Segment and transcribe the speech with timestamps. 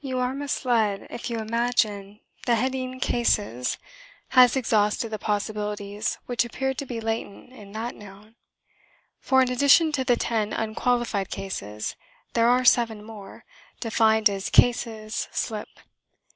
[0.00, 3.78] You are misled if you imagine that the heading "Cases"
[4.30, 8.34] has exhausted the possibilities which appeared to be latent in that noun;
[9.20, 11.94] for, in addition to the ten unqualified "Cases"
[12.32, 13.44] there are seven more,
[13.78, 15.68] defined as "Cases, slip."